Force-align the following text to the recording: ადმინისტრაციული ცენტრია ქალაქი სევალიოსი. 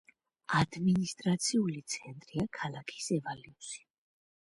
ადმინისტრაციული 0.59 1.85
ცენტრია 1.97 2.49
ქალაქი 2.61 3.09
სევალიოსი. 3.11 3.89